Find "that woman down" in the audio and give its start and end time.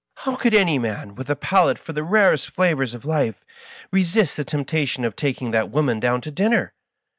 5.51-6.21